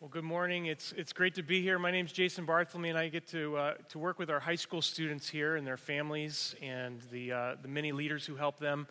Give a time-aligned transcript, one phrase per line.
[0.00, 0.64] Well, good morning.
[0.64, 1.78] It's, it's great to be here.
[1.78, 4.54] My name is Jason Barthelemy, and I get to, uh, to work with our high
[4.54, 8.86] school students here and their families and the, uh, the many leaders who help them.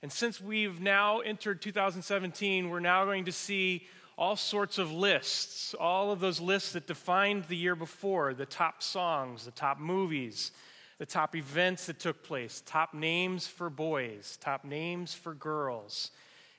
[0.00, 5.74] And since we've now entered 2017, we're now going to see all sorts of lists,
[5.78, 10.50] all of those lists that defined the year before the top songs, the top movies,
[10.96, 16.10] the top events that took place, top names for boys, top names for girls.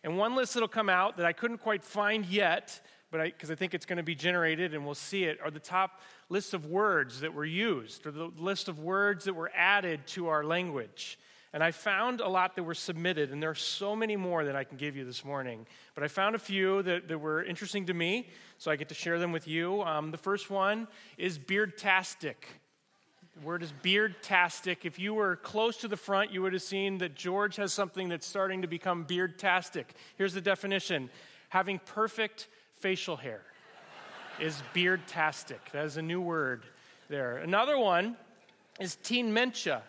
[0.04, 2.80] And one list that'll come out that I couldn't quite find yet
[3.16, 5.58] but because I, think it's going to be generated and we'll see it, are the
[5.58, 10.06] top lists of words that were used, or the list of words that were added
[10.08, 11.18] to our language.
[11.54, 14.58] And I found a lot that were submitted, and there are so many more that
[14.58, 15.66] I can give you this morning.
[15.94, 18.28] But I found a few that, that were interesting to me,
[18.58, 19.82] so I get to share them with you.
[19.84, 20.86] Um, the first one
[21.18, 22.36] is beardtastic.
[23.40, 24.80] The word is beardtastic.
[24.84, 28.10] If you were close to the front, you would have seen that George has something
[28.10, 29.86] that's starting to become beardtastic.
[30.18, 31.10] Here's the definition
[31.48, 32.50] having perfect
[32.86, 33.42] facial hair
[34.40, 35.58] is beardtastic.
[35.74, 36.62] That is a new word
[37.10, 37.38] there.
[37.38, 38.16] Another one
[38.80, 39.82] is teen mentia.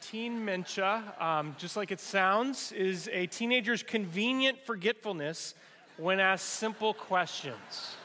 [0.00, 5.54] Teen mentia, um, just like it sounds, is a teenager's convenient forgetfulness
[5.96, 7.96] when asked simple questions.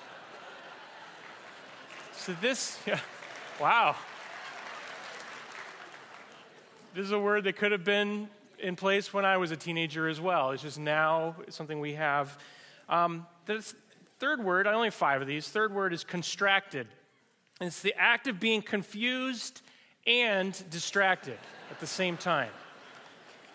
[2.13, 2.99] So, this, yeah,
[3.61, 3.95] wow.
[6.95, 10.07] This is a word that could have been in place when I was a teenager
[10.07, 10.49] as well.
[10.49, 12.39] It's just now something we have
[12.89, 13.73] um, the
[14.19, 15.47] third word, I only have five of these.
[15.47, 16.87] Third word is constracted.
[17.59, 19.61] And it's the act of being confused
[20.05, 21.37] and distracted
[21.71, 22.51] at the same time.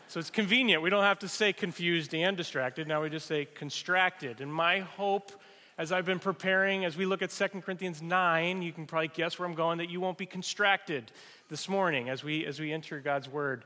[0.08, 0.82] So it's convenient.
[0.82, 2.88] We don't have to say confused and distracted.
[2.88, 4.40] Now we just say constracted.
[4.40, 5.32] And my hope
[5.80, 9.38] as I've been preparing, as we look at 2 Corinthians 9, you can probably guess
[9.38, 11.10] where I'm going, that you won't be constracted
[11.48, 13.64] this morning as we, as we enter God's word.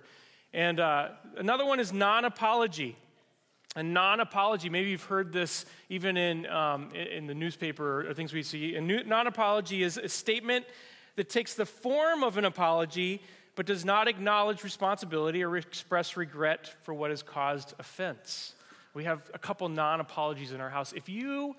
[0.53, 2.97] And uh, another one is non apology
[3.77, 8.33] a non apology, maybe you've heard this even in, um, in the newspaper or things
[8.33, 8.77] we see.
[8.77, 10.65] A non apology is a statement
[11.17, 13.23] that takes the form of an apology
[13.57, 18.55] but does not acknowledge responsibility or express regret for what has caused offense.
[18.95, 20.93] We have a couple non apologies in our house.
[20.93, 21.57] If you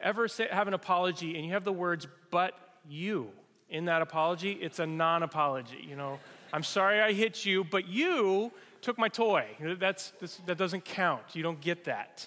[0.00, 2.54] ever say, have an apology and you have the words, but
[2.88, 3.30] you,
[3.68, 5.84] in that apology, it's a non apology.
[5.88, 6.18] You know,
[6.52, 9.46] I'm sorry I hit you, but you took my toy.
[9.78, 11.22] That's, this, that doesn't count.
[11.34, 12.26] You don't get that.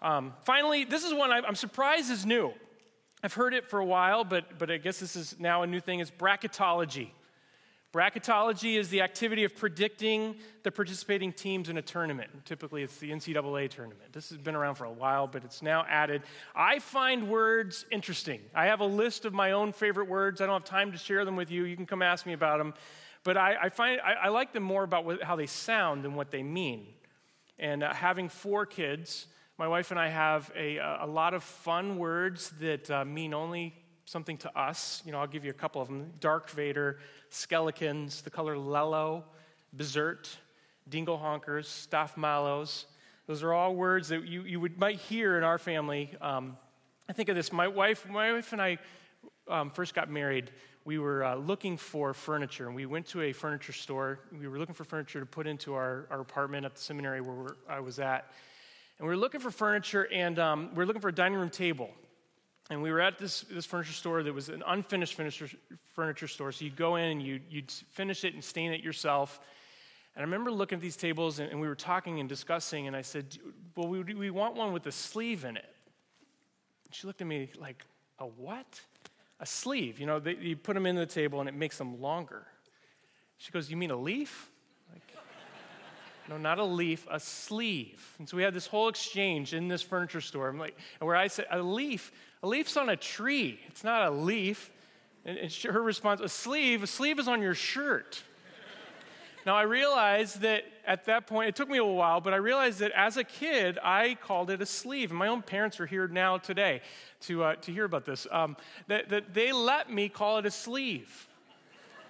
[0.00, 2.52] Um, finally, this is one I'm surprised is new.
[3.22, 5.80] I've heard it for a while, but, but I guess this is now a new
[5.80, 6.00] thing.
[6.00, 7.08] It's bracketology.
[7.92, 12.28] Bracketology is the activity of predicting the participating teams in a tournament.
[12.44, 14.12] Typically, it's the NCAA tournament.
[14.12, 16.22] This has been around for a while, but it's now added.
[16.54, 18.40] I find words interesting.
[18.54, 20.42] I have a list of my own favorite words.
[20.42, 21.64] I don't have time to share them with you.
[21.64, 22.74] You can come ask me about them.
[23.26, 26.14] But I, I find I, I, like them more about what, how they sound than
[26.14, 26.86] what they mean.
[27.58, 29.26] And uh, having four kids,
[29.58, 33.74] my wife and I have a, a lot of fun words that uh, mean only
[34.04, 35.02] something to us.
[35.04, 37.00] You know, I'll give you a couple of them Dark Vader,
[37.30, 39.24] Skeletons, the color Lello,
[39.76, 40.28] Bizert,
[40.88, 42.86] Dingle Honkers, Staff Mallows.
[43.26, 46.14] Those are all words that you, you would, might hear in our family.
[46.20, 46.56] Um,
[47.08, 47.52] I think of this.
[47.52, 48.78] My wife, my wife and I
[49.48, 50.52] um, first got married
[50.86, 54.20] we were uh, looking for furniture, and we went to a furniture store.
[54.38, 57.56] We were looking for furniture to put into our, our apartment at the seminary where
[57.68, 58.32] I was at.
[58.98, 61.50] And we were looking for furniture, and um, we were looking for a dining room
[61.50, 61.90] table.
[62.70, 65.48] And we were at this, this furniture store that was an unfinished furniture,
[65.92, 66.52] furniture store.
[66.52, 69.40] So you'd go in and you'd, you'd finish it and stain it yourself.
[70.14, 72.94] And I remember looking at these tables, and, and we were talking and discussing, and
[72.94, 73.36] I said,
[73.74, 75.74] Well, we, we want one with a sleeve in it.
[76.84, 77.84] And she looked at me like,
[78.20, 78.80] A what?
[79.40, 79.98] A sleeve.
[79.98, 82.46] You know, they, you put them in the table and it makes them longer.
[83.38, 84.50] She goes, You mean a leaf?
[84.92, 85.02] Like,
[86.28, 88.14] no, not a leaf, a sleeve.
[88.18, 90.48] And so we had this whole exchange in this furniture store.
[90.48, 93.60] I'm like, and where I said, A leaf, a leaf's on a tree.
[93.68, 94.70] It's not a leaf.
[95.24, 98.22] And, and her response, A sleeve, a sleeve is on your shirt.
[99.46, 102.80] Now, I realized that at that point, it took me a while, but I realized
[102.80, 105.10] that as a kid, I called it a sleeve.
[105.12, 106.80] And my own parents are here now today
[107.22, 108.26] to, uh, to hear about this.
[108.32, 108.56] Um,
[108.88, 111.28] that, that they let me call it a sleeve.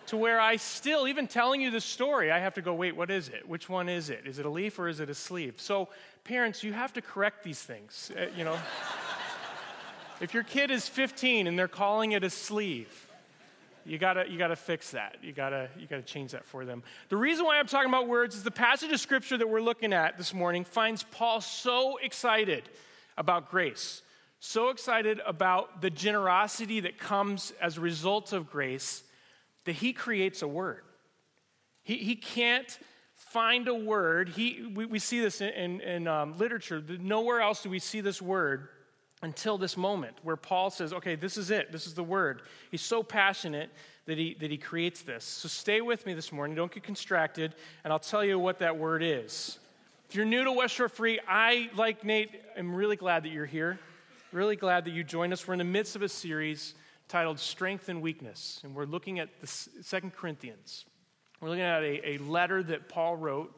[0.07, 3.11] To where I still, even telling you the story, I have to go, wait, what
[3.11, 3.47] is it?
[3.47, 4.23] Which one is it?
[4.25, 5.61] Is it a leaf or is it a sleeve?
[5.61, 5.91] So,
[6.25, 8.11] parents, you have to correct these things.
[8.17, 8.57] Uh, you know,
[10.23, 13.06] if your kid is 15 and they're calling it a sleeve,
[13.87, 15.19] you gotta, you gotta fix that.
[15.23, 16.83] You gotta, you gotta change that for them.
[17.09, 19.93] The reason why I'm talking about words is the passage of scripture that we're looking
[19.93, 22.69] at this morning finds Paul so excited
[23.17, 24.03] about grace,
[24.41, 29.05] so excited about the generosity that comes as a result of grace
[29.65, 30.83] that he creates a word.
[31.83, 32.79] He, he can't
[33.13, 34.31] find a word.
[34.31, 36.83] He, we, we see this in, in, in um, literature.
[37.01, 38.69] Nowhere else do we see this word
[39.23, 41.73] until this moment where Paul says, okay, this is it.
[41.73, 42.43] This is the word.
[42.71, 43.71] He's so passionate
[44.07, 45.25] that he, that he creates this.
[45.25, 46.55] So stay with me this morning.
[46.55, 49.59] Don't get distracted, and I'll tell you what that word is.
[50.09, 53.47] If you're new to West Shore Free, I, like Nate, am really glad that you're
[53.47, 53.79] here.
[54.33, 55.47] Really glad that you joined us.
[55.47, 56.75] We're in the midst of a series
[57.09, 60.85] titled Strength and Weakness, and we're looking at the Second Corinthians.
[61.41, 63.53] We're looking at a, a letter that Paul wrote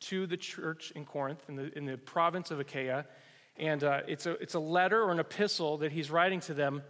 [0.00, 3.04] to the church in Corinth, in the, in the province of Achaia.
[3.56, 6.82] And uh, it's, a, it's a letter or an epistle that he's writing to them.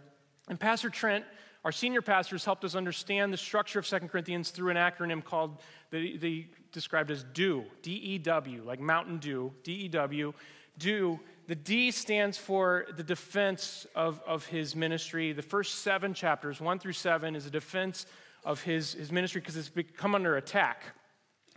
[0.47, 1.25] And Pastor Trent,
[1.65, 5.23] our senior pastor, has helped us understand the structure of Second Corinthians through an acronym
[5.23, 10.33] called, they, they described as DEW, D E W, like Mountain Dew, D E W.
[10.77, 15.33] DEW, the D stands for the defense of, of his ministry.
[15.33, 18.05] The first seven chapters, one through seven, is a defense
[18.45, 20.83] of his, his ministry because it's become under attack.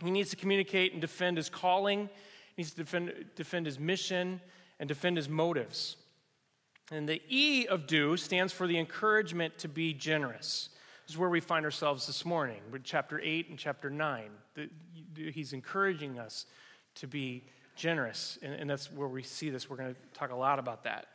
[0.03, 2.09] He needs to communicate and defend his calling,
[2.55, 4.41] he needs to defend, defend his mission,
[4.79, 5.97] and defend his motives.
[6.91, 10.69] And the E of DEW stands for the encouragement to be generous.
[11.05, 14.29] This is where we find ourselves this morning, with chapter 8 and chapter 9.
[15.15, 16.45] he's encouraging us
[16.95, 17.43] to be
[17.75, 19.69] generous, and, that's where we see this.
[19.69, 21.07] We're going to talk a lot about that.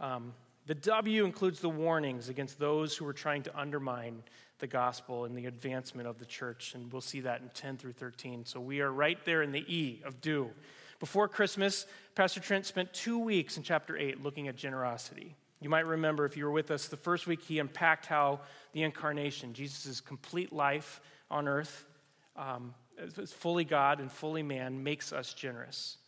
[0.00, 0.34] Um,
[0.66, 4.22] the W includes the warnings against those who are trying to undermine
[4.58, 7.92] the gospel and the advancement of the church, and we'll see that in 10 through
[7.92, 8.44] 13.
[8.44, 10.50] So we are right there in the E of DEW.
[11.00, 15.36] Before Christmas, Pastor Trent spent two weeks in chapter 8 looking at generosity.
[15.60, 18.40] You might remember if you were with us the first week, he unpacked how
[18.72, 21.00] the incarnation, Jesus' complete life
[21.30, 21.84] on earth,
[22.36, 22.74] um,
[23.16, 25.98] as fully God and fully man, makes us generous.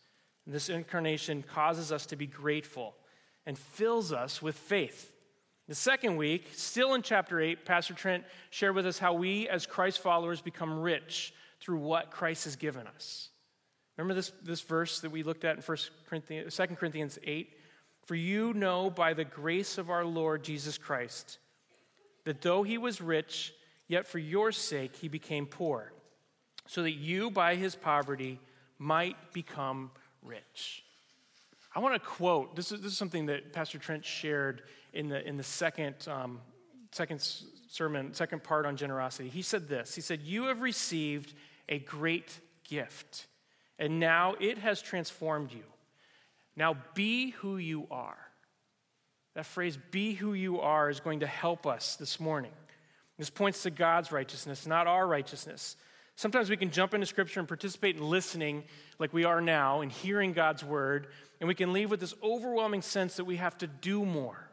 [0.45, 2.95] And this incarnation causes us to be grateful
[3.45, 5.13] and fills us with faith.
[5.67, 9.65] The second week, still in chapter 8, Pastor Trent shared with us how we, as
[9.65, 13.30] Christ followers, become rich through what Christ has given us.
[13.97, 15.77] Remember this, this verse that we looked at in 1
[16.07, 17.53] Corinthians, 2 Corinthians 8?
[18.05, 21.37] For you know by the grace of our Lord Jesus Christ
[22.23, 23.53] that though he was rich,
[23.87, 25.91] yet for your sake he became poor,
[26.67, 28.39] so that you by his poverty
[28.77, 29.91] might become
[30.21, 30.83] rich.
[31.75, 35.25] I want to quote this is, this is something that Pastor Trent shared in the,
[35.25, 36.41] in the second, um,
[36.91, 37.21] second
[37.69, 39.29] sermon, second part on generosity.
[39.29, 41.33] He said this He said, You have received
[41.69, 43.27] a great gift
[43.81, 45.63] and now it has transformed you.
[46.55, 48.17] Now be who you are.
[49.33, 52.51] That phrase, be who you are, is going to help us this morning.
[53.17, 55.77] This points to God's righteousness, not our righteousness.
[56.15, 58.65] Sometimes we can jump into Scripture and participate in listening,
[58.99, 61.07] like we are now, and hearing God's word,
[61.39, 64.47] and we can leave with this overwhelming sense that we have to do more.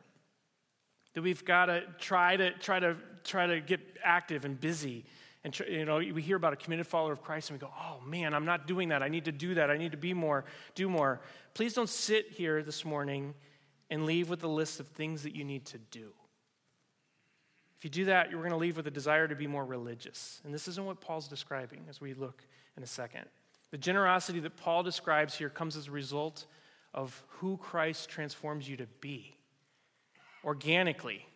[1.14, 5.04] That we've got to try to try to try to get active and busy
[5.44, 8.00] and you know, we hear about a committed follower of Christ and we go, oh
[8.04, 9.02] man, I'm not doing that.
[9.02, 9.70] I need to do that.
[9.70, 10.44] I need to be more,
[10.74, 11.20] do more.
[11.54, 13.34] Please don't sit here this morning
[13.90, 16.10] and leave with a list of things that you need to do.
[17.78, 20.40] If you do that, you're going to leave with a desire to be more religious.
[20.44, 22.44] And this isn't what Paul's describing as we look
[22.76, 23.24] in a second.
[23.70, 26.46] The generosity that Paul describes here comes as a result
[26.92, 29.36] of who Christ transforms you to be
[30.44, 31.26] organically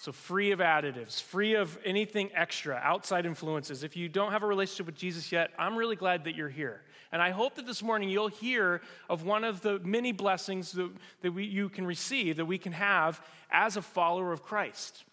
[0.00, 3.82] so, free of additives, free of anything extra, outside influences.
[3.84, 6.80] If you don't have a relationship with Jesus yet, I'm really glad that you're here.
[7.12, 8.80] And I hope that this morning you'll hear
[9.10, 12.72] of one of the many blessings that, that we, you can receive, that we can
[12.72, 13.20] have
[13.50, 15.04] as a follower of Christ.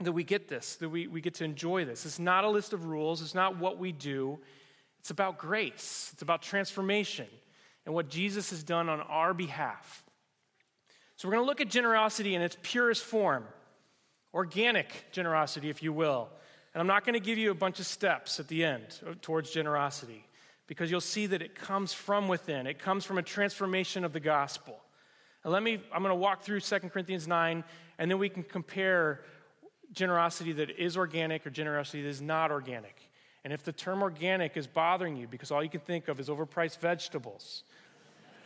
[0.00, 2.06] That we get this, that we, we get to enjoy this.
[2.06, 4.38] It's not a list of rules, it's not what we do.
[5.00, 7.26] It's about grace, it's about transformation
[7.84, 10.06] and what Jesus has done on our behalf.
[11.16, 13.44] So, we're going to look at generosity in its purest form
[14.34, 16.28] organic generosity, if you will.
[16.74, 19.14] And I'm not going to give you a bunch of steps at the end uh,
[19.20, 20.24] towards generosity
[20.66, 22.66] because you'll see that it comes from within.
[22.66, 24.78] It comes from a transformation of the gospel.
[25.44, 27.64] And let me, I'm going to walk through 2 Corinthians 9,
[27.98, 29.22] and then we can compare
[29.92, 33.10] generosity that is organic or generosity that is not organic.
[33.44, 36.28] And if the term organic is bothering you because all you can think of is
[36.28, 37.64] overpriced vegetables,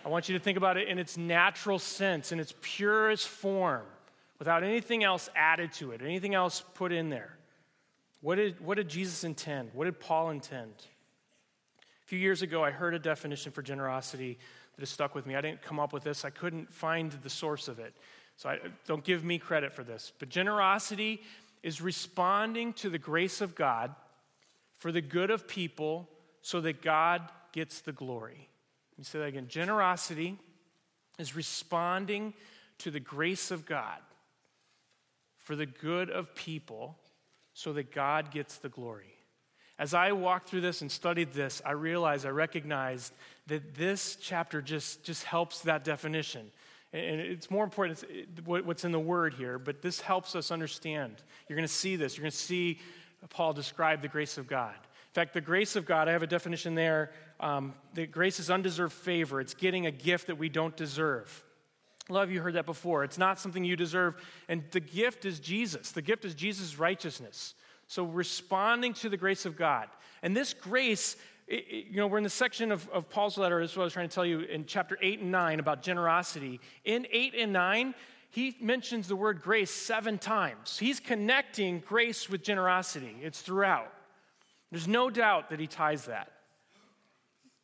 [0.05, 3.85] I want you to think about it in its natural sense, in its purest form
[4.39, 7.37] without anything else added to it, anything else put in there.
[8.21, 9.71] What did, what did Jesus intend?
[9.73, 10.73] What did Paul intend?
[11.81, 14.39] A few years ago, I heard a definition for generosity
[14.75, 15.35] that has stuck with me.
[15.35, 17.95] I didn't come up with this, I couldn't find the source of it.
[18.37, 20.13] So I, don't give me credit for this.
[20.19, 21.23] But generosity
[21.63, 23.95] is responding to the grace of God
[24.77, 26.09] for the good of people
[26.43, 28.49] so that God gets the glory.
[28.93, 29.49] Let me say that again.
[29.49, 30.39] Generosity
[31.19, 32.35] is responding
[32.79, 33.99] to the grace of God
[35.47, 36.99] for the good of people
[37.55, 39.15] so that God gets the glory.
[39.79, 43.13] As I walked through this and studied this, I realized, I recognized
[43.47, 46.51] that this chapter just, just helps that definition.
[46.93, 48.05] And it's more important
[48.45, 51.23] what's in the word here, but this helps us understand.
[51.49, 52.17] You're going to see this.
[52.17, 52.81] You're going to see
[53.31, 54.75] Paul describe the grace of God.
[54.75, 57.13] In fact, the grace of God, I have a definition there.
[57.39, 61.45] Um, the grace is undeserved favor, it's getting a gift that we don't deserve.
[62.09, 63.03] Of you heard that before.
[63.03, 64.17] It's not something you deserve.
[64.49, 65.91] And the gift is Jesus.
[65.91, 67.55] The gift is Jesus' righteousness.
[67.89, 69.89] So responding to the grace of God.
[70.23, 73.61] And this grace, it, it, you know, we're in the section of, of Paul's letter,
[73.61, 75.83] this is what I was trying to tell you in chapter 8 and 9 about
[75.83, 76.61] generosity.
[76.85, 77.95] In 8 and 9,
[78.31, 80.79] he mentions the word grace seven times.
[80.79, 83.93] He's connecting grace with generosity, it's throughout.
[84.71, 86.31] There's no doubt that he ties that.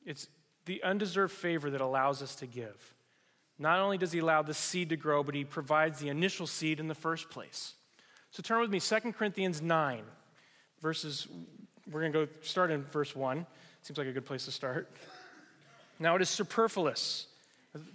[0.06, 0.28] It's
[0.64, 2.94] the undeserved favor that allows us to give.
[3.62, 6.80] Not only does he allow the seed to grow, but he provides the initial seed
[6.80, 7.74] in the first place.
[8.32, 10.02] So turn with me, 2 Corinthians 9,
[10.80, 11.28] verses,
[11.88, 13.46] we're going to go start in verse 1.
[13.82, 14.90] Seems like a good place to start.
[16.00, 17.28] Now it is superfluous.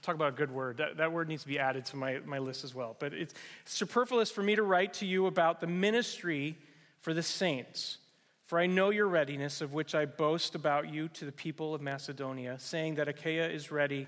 [0.01, 0.77] Talk about a good word.
[0.77, 2.95] That, that word needs to be added to my, my list as well.
[2.97, 3.33] But it's
[3.65, 6.57] superfluous for me to write to you about the ministry
[7.01, 7.97] for the saints.
[8.45, 11.81] For I know your readiness, of which I boast about you to the people of
[11.81, 14.07] Macedonia, saying that Achaia is ready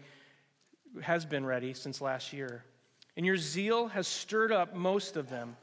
[1.02, 2.64] has been ready since last year,
[3.16, 5.58] and your zeal has stirred up most of them.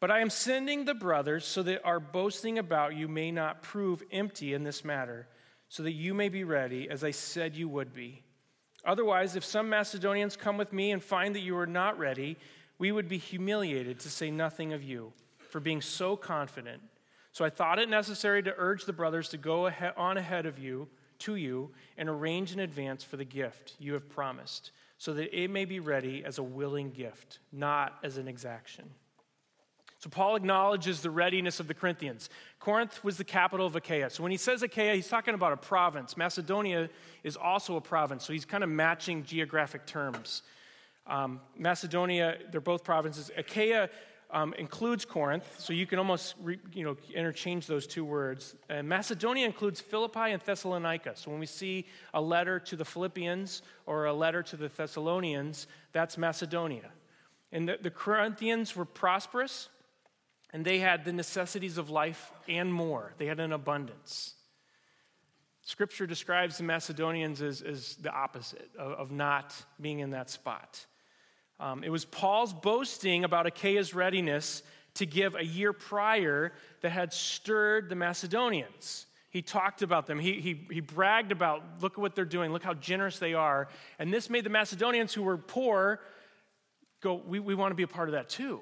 [0.00, 4.02] But I am sending the brothers so that our boasting about you may not prove
[4.12, 5.26] empty in this matter,
[5.68, 8.22] so that you may be ready, as I said you would be.
[8.84, 12.36] Otherwise, if some Macedonians come with me and find that you are not ready,
[12.78, 15.12] we would be humiliated, to say nothing of you,
[15.48, 16.82] for being so confident.
[17.32, 20.88] So I thought it necessary to urge the brothers to go on ahead of you
[21.24, 25.50] to you and arrange in advance for the gift you have promised, so that it
[25.50, 28.84] may be ready as a willing gift, not as an exaction.
[29.98, 32.28] So Paul acknowledges the readiness of the Corinthians.
[32.60, 34.10] Corinth was the capital of Achaia.
[34.10, 36.14] So when he says Achaia, he's talking about a province.
[36.16, 36.90] Macedonia
[37.22, 40.42] is also a province, so he's kind of matching geographic terms.
[41.06, 43.30] Um, Macedonia, they're both provinces.
[43.34, 43.88] Achaia
[44.34, 48.56] um, includes Corinth, so you can almost re, you know, interchange those two words.
[48.68, 51.12] And Macedonia includes Philippi and Thessalonica.
[51.14, 55.68] So when we see a letter to the Philippians or a letter to the Thessalonians,
[55.92, 56.90] that's Macedonia.
[57.52, 59.68] And the, the Corinthians were prosperous,
[60.52, 63.14] and they had the necessities of life and more.
[63.18, 64.34] They had an abundance.
[65.62, 70.84] Scripture describes the Macedonians as, as the opposite of, of not being in that spot.
[71.60, 74.62] Um, it was Paul's boasting about Achaia's readiness
[74.94, 79.06] to give a year prior that had stirred the Macedonians.
[79.30, 80.20] He talked about them.
[80.20, 83.68] He, he, he bragged about, look at what they're doing, look how generous they are.
[83.98, 86.00] And this made the Macedonians who were poor
[87.00, 88.60] go, we, we want to be a part of that too.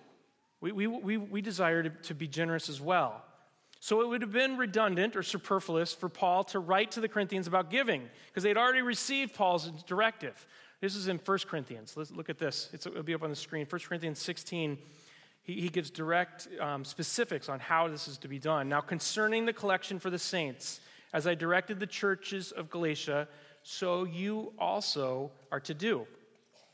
[0.60, 3.22] We, we, we, we desire to, to be generous as well.
[3.80, 7.46] So it would have been redundant or superfluous for Paul to write to the Corinthians
[7.48, 10.46] about giving because they'd already received Paul's directive.
[10.82, 11.96] This is in 1 Corinthians.
[11.96, 12.68] Let's look at this.
[12.72, 13.66] It's, it'll be up on the screen.
[13.70, 14.76] 1 Corinthians 16,
[15.44, 18.68] he, he gives direct um, specifics on how this is to be done.
[18.68, 20.80] Now, concerning the collection for the saints,
[21.12, 23.28] as I directed the churches of Galatia,
[23.62, 26.04] so you also are to do.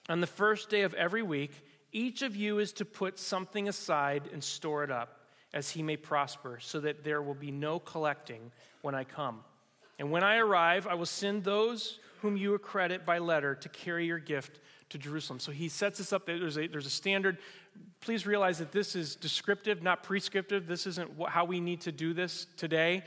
[0.08, 1.52] On the first day of every week,
[1.92, 5.20] each of you is to put something aside and store it up,
[5.52, 9.40] as he may prosper, so that there will be no collecting when I come.
[9.98, 14.06] And when I arrive, I will send those whom you accredit by letter to carry
[14.06, 15.40] your gift to Jerusalem.
[15.40, 16.26] So he sets this up.
[16.26, 17.38] There's a, there's a standard.
[18.00, 20.66] Please realize that this is descriptive, not prescriptive.
[20.66, 23.02] This isn't how we need to do this today.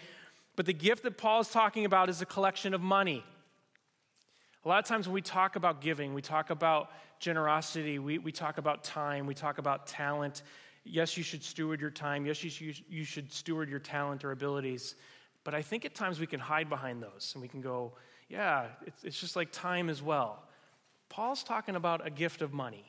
[0.55, 3.23] But the gift that Paul is talking about is a collection of money.
[4.63, 8.31] A lot of times when we talk about giving, we talk about generosity, we, we
[8.31, 10.43] talk about time, we talk about talent.
[10.83, 12.25] Yes, you should steward your time.
[12.25, 14.95] Yes, you you should steward your talent or abilities.
[15.43, 17.93] But I think at times we can hide behind those and we can go,
[18.29, 20.43] yeah, it's, it's just like time as well.
[21.09, 22.85] Paul's talking about a gift of money.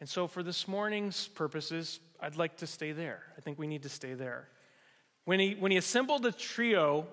[0.00, 3.22] And so, for this morning's purposes, I'd like to stay there.
[3.36, 4.48] I think we need to stay there.
[5.26, 7.06] When he, when he assembled a trio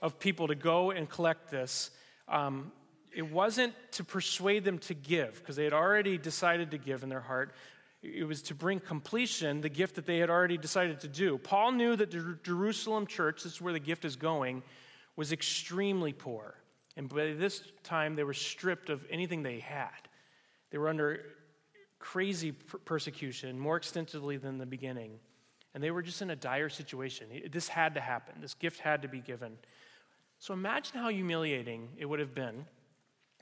[0.00, 1.90] of people to go and collect this,
[2.28, 2.70] um,
[3.12, 7.08] it wasn't to persuade them to give, because they had already decided to give in
[7.08, 7.52] their heart.
[8.02, 11.38] It was to bring completion the gift that they had already decided to do.
[11.38, 14.62] Paul knew that the Jerusalem church, this is where the gift is going,
[15.16, 16.54] was extremely poor.
[16.96, 20.08] And by this time, they were stripped of anything they had.
[20.70, 21.20] They were under
[21.98, 25.18] crazy persecution, more extensively than the beginning.
[25.74, 27.28] And they were just in a dire situation.
[27.50, 29.58] This had to happen, this gift had to be given.
[30.38, 32.64] So imagine how humiliating it would have been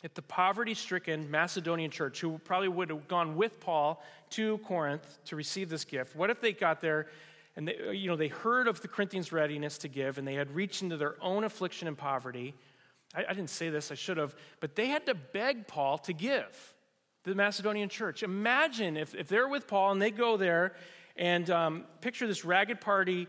[0.03, 5.19] if the poverty stricken Macedonian church, who probably would have gone with Paul to Corinth
[5.26, 7.07] to receive this gift, what if they got there
[7.57, 10.55] and they, you know, they heard of the Corinthians' readiness to give and they had
[10.55, 12.55] reached into their own affliction and poverty?
[13.15, 16.12] I, I didn't say this, I should have, but they had to beg Paul to
[16.12, 16.75] give.
[17.26, 18.23] the Macedonian church.
[18.23, 20.75] Imagine if, if they're with Paul and they go there
[21.17, 23.26] and um, picture this ragged party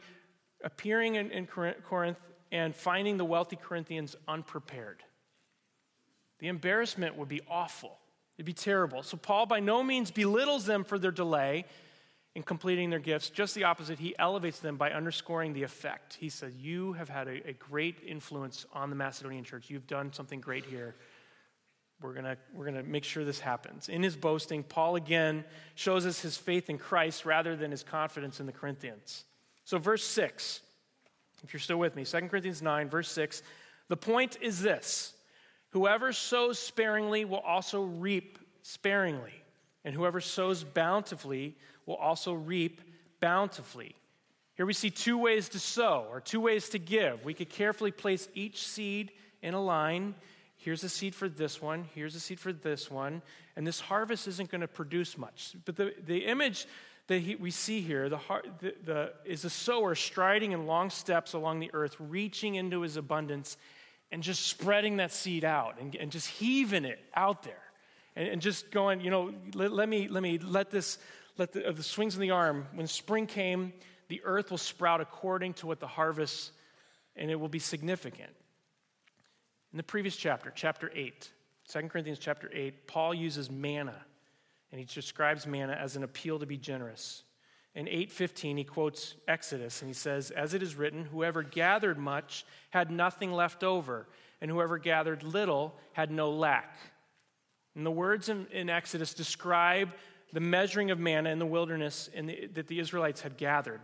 [0.64, 2.20] appearing in, in Corinth
[2.52, 5.04] and finding the wealthy Corinthians unprepared.
[6.40, 7.98] The embarrassment would be awful.
[8.38, 9.04] It'd be terrible.
[9.04, 11.66] So, Paul by no means belittles them for their delay
[12.36, 13.32] in completing their gifts.
[13.32, 16.18] Just the opposite, he elevates them by underscoring the effect.
[16.20, 19.72] He says, You have had a, a great influence on the Macedonian church.
[19.72, 20.96] You've done something great here.
[22.00, 23.90] We're going we're gonna make sure this happens.
[23.90, 28.40] In his boasting, Paul again shows us his faith in Christ rather than his confidence
[28.40, 29.26] in the Corinthians.
[29.64, 30.62] So, verse 6,
[31.44, 33.42] if you're still with me, 2 Corinthians 9, verse 6,
[33.90, 35.16] the point is this
[35.78, 39.44] Whoever sows sparingly will also reap sparingly,
[39.86, 41.56] and whoever sows bountifully
[41.86, 42.82] will also reap
[43.20, 43.96] bountifully.
[44.56, 47.24] Here we see two ways to sow, or two ways to give.
[47.24, 49.12] We could carefully place each seed
[49.44, 50.16] in a line.
[50.56, 53.22] Here's a seed for this one, here's a seed for this one,
[53.56, 55.56] and this harvest isn't going to produce much.
[55.64, 56.66] But the, the image
[57.06, 58.20] that he, we see here the,
[58.62, 62.98] the, the, is a sower striding in long steps along the earth, reaching into his
[62.98, 63.58] abundance
[64.12, 67.62] and just spreading that seed out and, and just heaving it out there
[68.16, 70.98] and, and just going, you know, let, let, me, let me let this,
[71.38, 72.68] let the, uh, the swings in the arm.
[72.74, 73.74] When spring came,
[74.08, 76.52] the earth will sprout according to what the harvest,
[77.16, 78.32] and it will be significant.
[79.72, 81.30] In the previous chapter, chapter 8,
[81.70, 84.06] 2 Corinthians chapter 8, Paul uses manna,
[84.72, 87.24] and he describes manna as an appeal to be generous.
[87.78, 92.44] In 8:15 he quotes Exodus and he says, "As it is written, whoever gathered much
[92.72, 94.08] had nothing left over,
[94.42, 96.76] and whoever gathered little had no lack."
[97.76, 99.94] And the words in, in Exodus describe
[100.34, 103.82] the measuring of manna in the wilderness in the, that the Israelites had gathered,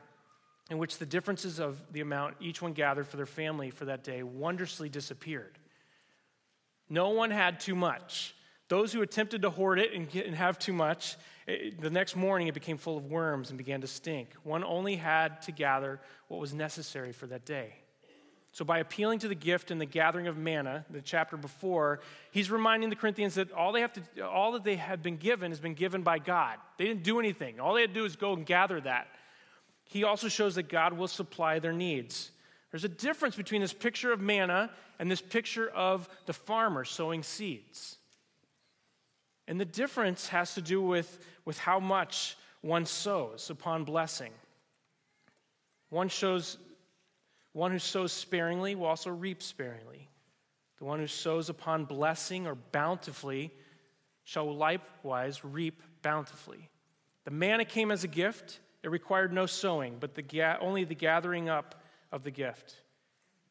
[0.71, 4.03] in which the differences of the amount each one gathered for their family for that
[4.03, 5.59] day wondrously disappeared.
[6.89, 8.33] No one had too much.
[8.69, 11.15] Those who attempted to hoard it and, get, and have too much
[11.47, 14.29] it, the next morning, it became full of worms and began to stink.
[14.43, 17.73] One only had to gather what was necessary for that day.
[18.53, 22.51] So, by appealing to the gift and the gathering of manna, the chapter before, he's
[22.51, 25.59] reminding the Corinthians that all they have to, all that they have been given has
[25.59, 26.57] been given by God.
[26.77, 27.59] They didn't do anything.
[27.59, 29.07] All they had to do is go and gather that.
[29.85, 32.29] He also shows that God will supply their needs.
[32.69, 37.23] There's a difference between this picture of manna and this picture of the farmer sowing
[37.23, 37.97] seeds.
[39.47, 44.31] And the difference has to do with, with how much one sows upon blessing.
[45.89, 46.57] One shows
[47.51, 50.09] one who sows sparingly will also reap sparingly.
[50.79, 53.51] The one who sows upon blessing or bountifully
[54.23, 56.69] shall likewise reap bountifully.
[57.25, 58.59] The manna came as a gift.
[58.81, 62.75] It required no sowing, but the ga- only the gathering up of the gift.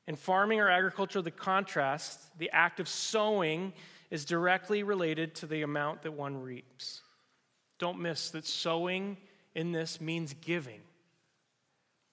[0.06, 3.72] In farming or agriculture, the contrast, the act of sowing,
[4.12, 7.00] is directly related to the amount that one reaps.
[7.78, 9.16] Don't miss that sowing
[9.54, 10.82] in this means giving.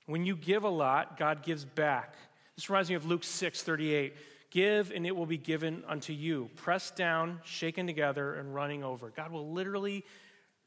[0.05, 2.15] When you give a lot, God gives back.
[2.55, 4.15] This reminds me of Luke 6 38.
[4.49, 6.49] Give, and it will be given unto you.
[6.55, 9.09] Pressed down, shaken together, and running over.
[9.09, 10.05] God will literally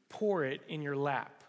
[0.09, 1.43] pour it in your lap.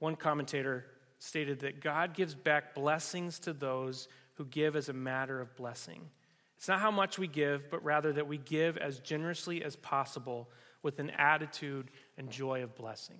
[0.00, 0.84] One commentator
[1.20, 6.10] stated that God gives back blessings to those who give as a matter of blessing.
[6.62, 10.48] It's not how much we give, but rather that we give as generously as possible
[10.84, 13.18] with an attitude and joy of blessing.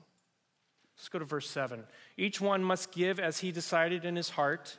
[0.96, 1.82] Let's go to verse 7.
[2.16, 4.78] Each one must give as he decided in his heart,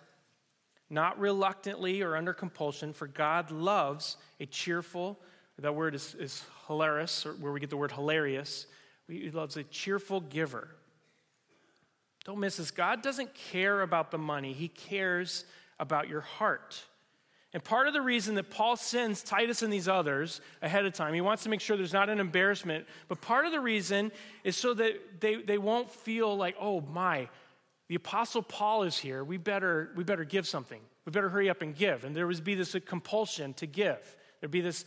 [0.89, 5.19] not reluctantly or under compulsion, for God loves a cheerful,
[5.59, 8.67] that word is, is hilarious, or where we get the word hilarious.
[9.09, 10.69] He loves a cheerful giver.
[12.23, 12.71] Don't miss this.
[12.71, 15.43] God doesn't care about the money, He cares
[15.81, 16.81] about your heart.
[17.53, 21.13] And part of the reason that Paul sends Titus and these others ahead of time,
[21.13, 24.11] he wants to make sure there's not an embarrassment, but part of the reason
[24.43, 27.29] is so that they, they won't feel like, oh my,
[27.89, 29.23] the apostle Paul is here.
[29.23, 30.81] We better, we better give something.
[31.05, 32.05] We better hurry up and give.
[32.05, 34.15] And there would be this compulsion to give.
[34.39, 34.85] There'd be this,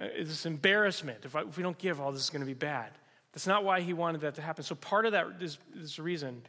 [0.00, 1.24] uh, this embarrassment.
[1.24, 2.92] If, I, if we don't give, all this is going to be bad.
[3.32, 4.64] That's not why he wanted that to happen.
[4.64, 6.40] So part of that is, is the reason.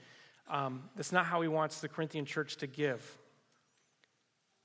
[0.50, 3.18] Um, that's not how he wants the Corinthian church to give.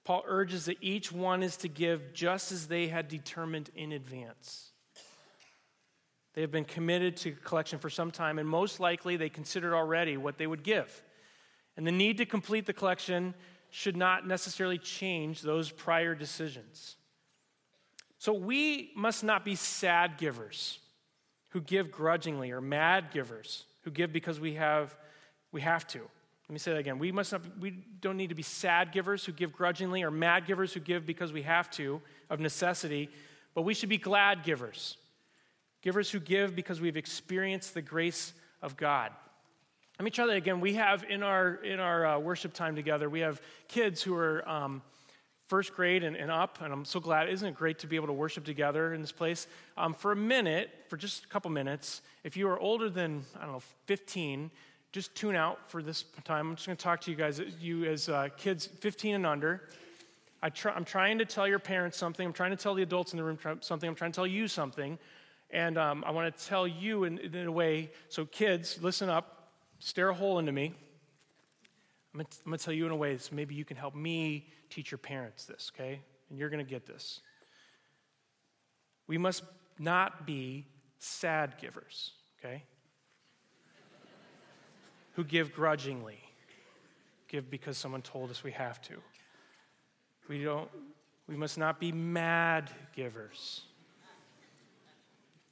[0.05, 4.71] Paul urges that each one is to give just as they had determined in advance.
[6.35, 10.17] They have been committed to collection for some time, and most likely they considered already
[10.17, 11.03] what they would give.
[11.77, 13.35] And the need to complete the collection
[13.71, 16.97] should not necessarily change those prior decisions.
[18.19, 20.79] So we must not be sad givers
[21.51, 24.97] who give grudgingly or mad givers who give because we have,
[25.53, 26.01] we have to.
[26.49, 26.99] Let me say that again.
[26.99, 30.47] We, must not, we don't need to be sad givers who give grudgingly or mad
[30.47, 33.09] givers who give because we have to, of necessity,
[33.55, 34.97] but we should be glad givers.
[35.83, 39.13] Givers who give because we've experienced the grace of God.
[39.99, 40.61] Let me try that again.
[40.61, 44.49] We have in our in our uh, worship time together, we have kids who are
[44.49, 44.83] um,
[45.49, 47.29] first grade and, and, up, and I'm so glad.
[47.29, 49.47] Isn't it great to be able to worship together in this place?
[49.77, 53.43] Um, for a minute, for just a couple minutes, if you are older than I
[53.43, 54.51] don't know 15,
[54.93, 56.51] just tune out for this time.
[56.51, 59.63] I'm just going to talk to you guys, you as uh, kids 15 and under.
[60.43, 62.27] I I'm trying to tell your parents something.
[62.27, 63.89] I'm trying to tell the adults in the room something.
[63.89, 64.99] I'm trying to tell you something.
[65.51, 67.91] And um, I want to tell you in, in, a way.
[68.09, 70.75] So, kids, listen up, stare a hole into me.
[72.15, 74.91] I'm going to tell you in a way so maybe you can help me teach
[74.91, 76.01] your parents this, okay?
[76.29, 77.21] And you're going to get this.
[79.07, 79.43] We must
[79.79, 80.67] not be
[80.99, 82.65] sad givers, okay?
[85.15, 86.21] Who give grudgingly,
[87.29, 88.95] give because someone told us we have to.
[90.29, 90.69] We don't
[91.29, 93.63] we must not be mad givers.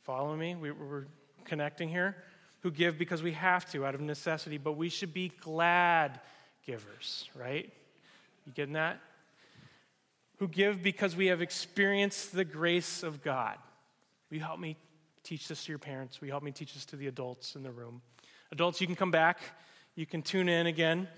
[0.03, 0.55] Follow me?
[0.57, 1.07] We, are
[1.45, 2.17] connecting here.
[2.63, 6.21] Who give because we have to out of necessity, but we should be glad
[6.67, 7.73] givers, right?
[8.47, 9.01] You getting that?
[10.39, 13.57] Who give because we have experienced the grace of God.
[14.31, 14.77] Will you help me
[15.23, 16.21] teach this to your parents?
[16.21, 18.01] Will you help me teach this to the adults in the room?
[18.53, 19.39] Adults, you can come back.
[19.95, 21.09] You can tune in again.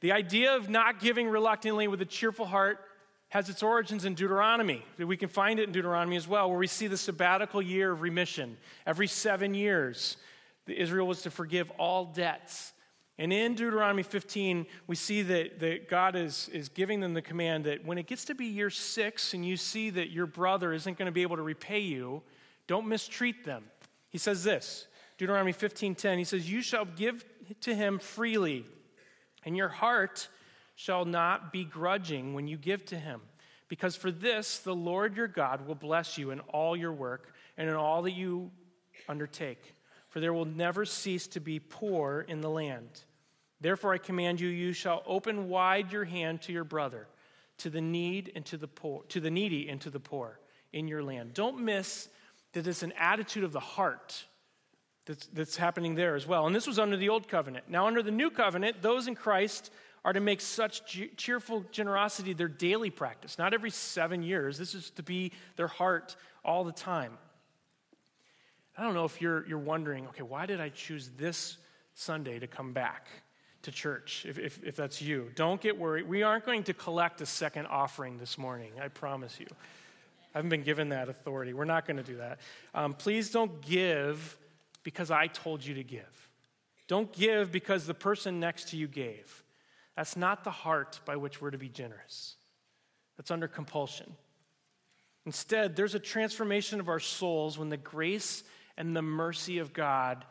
[0.00, 2.80] The idea of not giving reluctantly with a cheerful heart
[3.28, 4.84] has its origins in Deuteronomy.
[4.98, 8.02] We can find it in Deuteronomy as well, where we see the sabbatical year of
[8.02, 8.56] remission.
[8.86, 10.16] Every seven years,
[10.66, 12.72] Israel was to forgive all debts.
[13.18, 17.64] And in Deuteronomy 15, we see that, that God is, is giving them the command
[17.64, 20.96] that when it gets to be year six and you see that your brother isn't
[20.96, 22.22] going to be able to repay you,
[22.66, 23.64] don't mistreat them.
[24.08, 24.86] He says this
[25.20, 27.26] Deuteronomy 15:10, he says, You shall give
[27.60, 28.64] to him freely,
[29.44, 30.30] and your heart
[30.76, 33.20] shall not be grudging when you give to him.
[33.68, 37.68] Because for this the Lord your God will bless you in all your work and
[37.68, 38.50] in all that you
[39.10, 39.74] undertake.
[40.08, 42.88] For there will never cease to be poor in the land.
[43.60, 47.08] Therefore I command you, you shall open wide your hand to your brother,
[47.58, 50.40] to the need and to the poor, to the needy and to the poor
[50.72, 51.34] in your land.
[51.34, 52.08] Don't miss
[52.54, 54.24] that it's an attitude of the heart
[55.10, 56.46] that's, that's happening there as well.
[56.46, 57.64] And this was under the old covenant.
[57.68, 59.72] Now, under the new covenant, those in Christ
[60.04, 60.82] are to make such
[61.16, 64.56] cheerful generosity their daily practice, not every seven years.
[64.56, 67.18] This is to be their heart all the time.
[68.78, 71.58] I don't know if you're, you're wondering, okay, why did I choose this
[71.94, 73.08] Sunday to come back
[73.62, 75.32] to church, if, if, if that's you?
[75.34, 76.08] Don't get worried.
[76.08, 79.48] We aren't going to collect a second offering this morning, I promise you.
[80.32, 81.52] I haven't been given that authority.
[81.52, 82.38] We're not going to do that.
[82.72, 84.38] Um, please don't give
[84.82, 86.28] because I told you to give.
[86.88, 89.44] Don't give because the person next to you gave.
[89.96, 92.36] That's not the heart by which we're to be generous.
[93.16, 94.14] That's under compulsion.
[95.26, 98.42] Instead, there's a transformation of our souls when the grace
[98.76, 100.24] and the mercy of God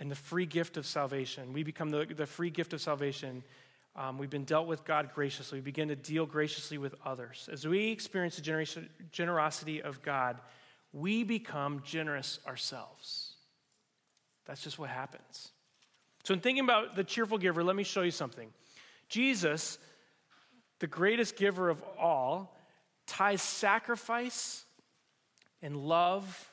[0.00, 3.42] and the free gift of salvation, we become the, the free gift of salvation.
[3.96, 5.58] Um, we've been dealt with God graciously.
[5.58, 7.48] We begin to deal graciously with others.
[7.52, 10.40] As we experience the generosity of God,
[10.98, 13.34] we become generous ourselves.
[14.46, 15.50] That's just what happens.
[16.24, 18.50] So, in thinking about the cheerful giver, let me show you something.
[19.08, 19.78] Jesus,
[20.80, 22.56] the greatest giver of all,
[23.06, 24.64] ties sacrifice
[25.62, 26.52] and love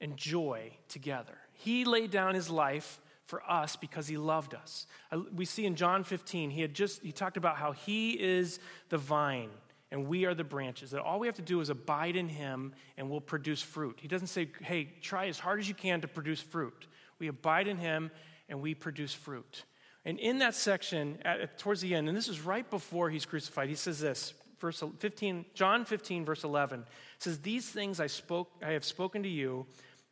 [0.00, 1.36] and joy together.
[1.52, 4.86] He laid down his life for us because he loved us.
[5.34, 8.98] We see in John 15, he had just he talked about how he is the
[8.98, 9.50] vine
[9.90, 10.92] and we are the branches.
[10.92, 13.98] That all we have to do is abide in him and we'll produce fruit.
[14.00, 16.86] He doesn't say, hey, try as hard as you can to produce fruit.
[17.18, 18.10] We abide in him
[18.48, 19.64] and we produce fruit.
[20.04, 23.68] And in that section, at, towards the end, and this is right before he's crucified,
[23.68, 26.84] he says this, verse 15, John 15, verse 11,
[27.18, 29.66] says, These things I spoke, I have spoken to you,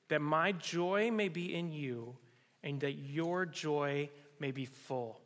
[0.08, 2.16] that my joy may be in you,
[2.62, 4.10] and that your joy
[4.40, 5.20] may be full.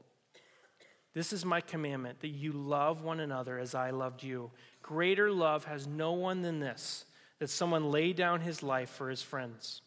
[1.14, 4.50] This is my commandment that you love one another as I loved you.
[4.82, 7.04] Greater love has no one than this
[7.38, 9.82] that someone lay down his life for his friends.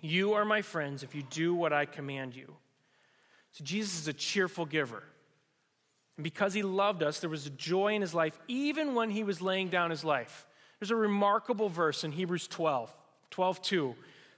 [0.00, 2.54] You are my friends if you do what I command you.
[3.52, 5.02] So Jesus is a cheerful giver.
[6.16, 9.24] And because he loved us, there was a joy in his life, even when he
[9.24, 10.46] was laying down his life.
[10.78, 12.92] There's a remarkable verse in Hebrews 12,
[13.30, 13.94] 12 2.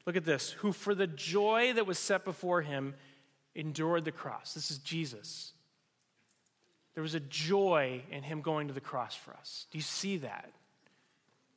[0.07, 0.53] Look at this.
[0.53, 2.95] Who for the joy that was set before him
[3.55, 4.55] endured the cross.
[4.55, 5.53] This is Jesus.
[6.99, 9.69] There was a joy in him going to the cross for us.
[9.71, 10.51] Do you see that?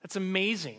[0.03, 0.77] That's amazing.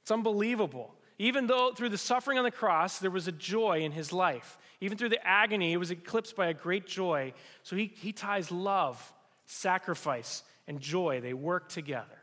[0.00, 0.92] It's unbelievable.
[1.20, 4.58] Even though through the suffering on the cross, there was a joy in his life.
[4.80, 7.32] Even through the agony, it was eclipsed by a great joy.
[7.62, 9.12] So he, he ties love,
[9.46, 11.20] sacrifice, and joy.
[11.20, 12.18] They work together.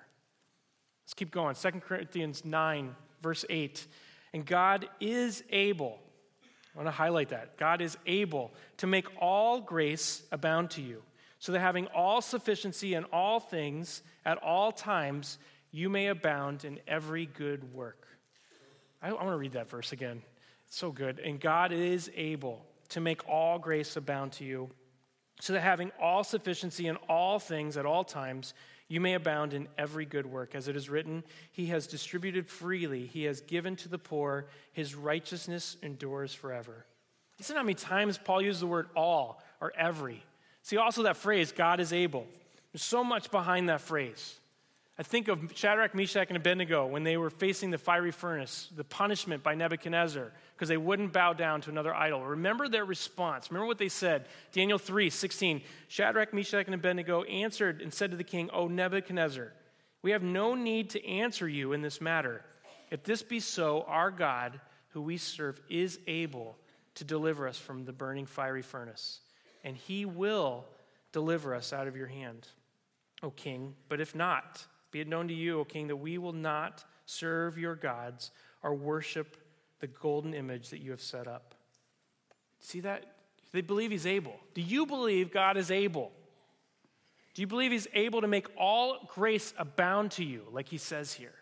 [1.06, 1.56] Let's keep going.
[1.56, 3.88] 2 Corinthians 9, verse 8.
[4.34, 5.98] And God is able,
[6.76, 7.56] I want to highlight that.
[7.56, 11.04] God is able to make all grace abound to you,
[11.40, 15.40] so that having all sufficiency in all things at all times,
[15.72, 18.08] you may abound in every good work.
[19.02, 20.22] I, I want to read that verse again.
[20.68, 21.20] It's so good.
[21.20, 24.70] And God is able to make all grace abound to you,
[25.42, 28.54] so that having all sufficiency in all things at all times,
[28.90, 30.54] you may abound in every good work.
[30.54, 34.96] As it is written, He has distributed freely, He has given to the poor, His
[34.96, 36.86] righteousness endures forever.
[37.38, 40.24] Listen how many times Paul uses the word all or every.
[40.70, 42.28] See also that phrase, God is able.
[42.72, 44.40] There's so much behind that phrase.
[45.00, 48.84] I think of Shadrach, Meshach, and Abednego when they were facing the fiery furnace, the
[48.84, 52.24] punishment by Nebuchadnezzar because they wouldn't bow down to another idol.
[52.24, 53.50] Remember their response.
[53.50, 54.28] Remember what they said.
[54.52, 55.64] Daniel 3 16.
[55.88, 59.52] Shadrach, Meshach, and Abednego answered and said to the king, O Nebuchadnezzar,
[60.04, 62.46] we have no need to answer you in this matter.
[62.92, 66.58] If this be so, our God, who we serve, is able
[66.94, 69.22] to deliver us from the burning fiery furnace,
[69.64, 70.66] and he will
[71.12, 72.48] deliver us out of your hand,
[73.24, 73.76] O king.
[73.88, 77.58] But if not, be it known to you, O king, that we will not serve
[77.58, 79.38] your gods or worship
[79.80, 81.56] the golden image that you have set up.
[82.60, 83.06] See that?
[83.52, 84.40] They believe he's able.
[84.54, 86.12] Do you believe God is able?
[87.34, 91.14] Do you believe he's able to make all grace abound to you, like he says
[91.14, 91.34] here?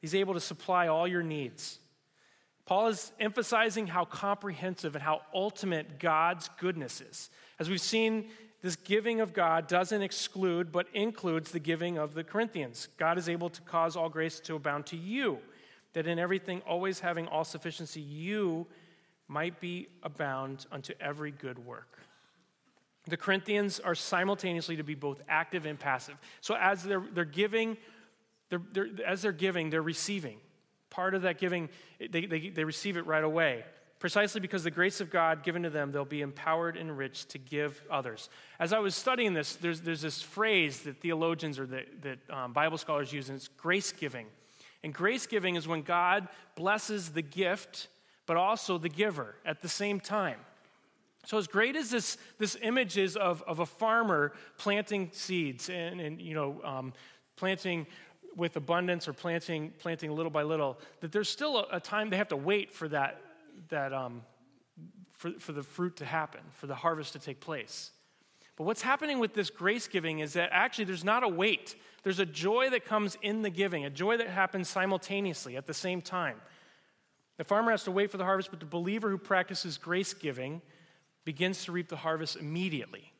[0.00, 1.78] He's able to supply all your needs.
[2.64, 7.30] Paul is emphasizing how comprehensive and how ultimate God's goodness is.
[7.58, 8.30] As we've seen
[8.62, 12.88] this giving of God doesn't exclude, but includes the giving of the Corinthians.
[12.96, 15.38] God is able to cause all grace to abound to you,
[15.94, 18.66] that in everything, always having all sufficiency, you
[19.26, 21.98] might be abound unto every good work.
[23.08, 26.14] The Corinthians are simultaneously to be both active and passive.
[26.40, 27.76] So as they're, they're giving,
[28.48, 30.38] they're, they're, as they're giving, they're receiving.
[30.92, 33.64] Part of that giving, they, they, they receive it right away.
[33.98, 37.38] Precisely because the grace of God given to them, they'll be empowered and rich to
[37.38, 38.28] give others.
[38.60, 42.52] As I was studying this, there's, there's this phrase that theologians or that, that um,
[42.52, 44.26] Bible scholars use, and it's grace giving.
[44.84, 47.88] And grace giving is when God blesses the gift,
[48.26, 50.40] but also the giver at the same time.
[51.24, 56.00] So, as great as this, this image is of, of a farmer planting seeds and,
[56.00, 56.92] and you know, um,
[57.36, 57.86] planting
[58.36, 62.16] with abundance or planting, planting little by little, that there's still a, a time they
[62.16, 63.20] have to wait for that
[63.68, 64.22] that um,
[65.12, 67.92] for, for the fruit to happen, for the harvest to take place.
[68.56, 71.76] But what's happening with this grace giving is that actually there's not a wait.
[72.02, 75.74] There's a joy that comes in the giving, a joy that happens simultaneously at the
[75.74, 76.40] same time.
[77.36, 80.60] The farmer has to wait for the harvest, but the believer who practices grace giving
[81.24, 83.12] begins to reap the harvest immediately.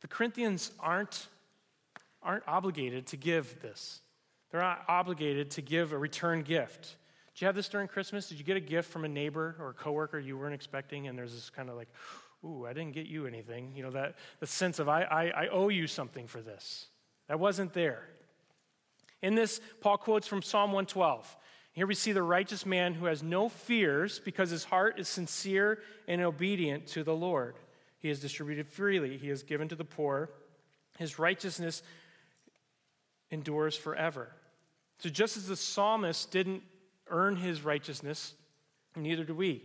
[0.00, 1.28] The Corinthians aren't,
[2.24, 4.00] aren't obligated to give this,
[4.50, 6.96] they're not obligated to give a return gift.
[7.34, 8.28] Did you have this during Christmas?
[8.28, 11.08] Did you get a gift from a neighbor or a coworker you weren't expecting?
[11.08, 11.88] And there's this kind of like,
[12.44, 13.72] ooh, I didn't get you anything.
[13.74, 16.86] You know, that the sense of I, I, I owe you something for this.
[17.28, 18.06] That wasn't there.
[19.22, 21.36] In this, Paul quotes from Psalm 112.
[21.72, 25.80] Here we see the righteous man who has no fears because his heart is sincere
[26.06, 27.56] and obedient to the Lord.
[27.98, 30.30] He has distributed freely, he has given to the poor.
[30.98, 31.82] His righteousness
[33.34, 34.30] endures forever.
[35.00, 36.62] So, just as the psalmist didn't
[37.08, 38.34] earn his righteousness,
[38.96, 39.62] neither do we.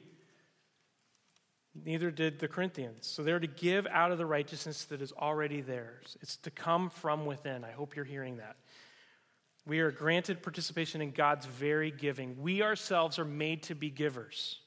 [1.85, 3.07] Neither did the Corinthians.
[3.07, 6.17] So they're to give out of the righteousness that is already theirs.
[6.21, 7.63] It's to come from within.
[7.63, 8.57] I hope you're hearing that.
[9.65, 12.41] We are granted participation in God's very giving.
[12.41, 14.59] We ourselves are made to be givers.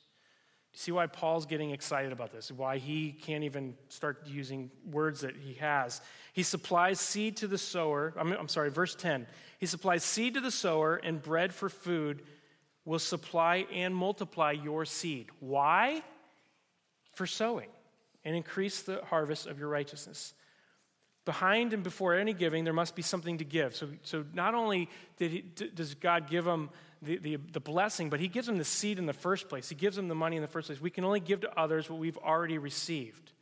[0.72, 2.50] You see why Paul's getting excited about this?
[2.50, 6.00] Why he can't even start using words that he has.
[6.32, 8.14] He supplies seed to the sower.
[8.16, 9.26] I'm, I'm sorry, verse 10.
[9.58, 12.22] He supplies seed to the sower and bread for food
[12.84, 15.28] will supply and multiply your seed.
[15.40, 16.02] Why?
[17.14, 17.68] For sowing
[18.24, 20.32] and increase the harvest of your righteousness.
[21.24, 23.76] Behind and before any giving, there must be something to give.
[23.76, 25.40] So, so not only did he,
[25.74, 26.70] does God give them
[27.02, 29.68] the, the, the blessing, but He gives them the seed in the first place.
[29.68, 30.80] He gives them the money in the first place.
[30.80, 33.32] We can only give to others what we've already received.